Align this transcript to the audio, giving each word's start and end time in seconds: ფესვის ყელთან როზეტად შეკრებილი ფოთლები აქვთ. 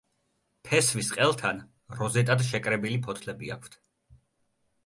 ფესვის 0.69 1.11
ყელთან 1.17 1.59
როზეტად 1.99 2.41
შეკრებილი 2.49 2.99
ფოთლები 3.09 3.55
აქვთ. 3.59 3.81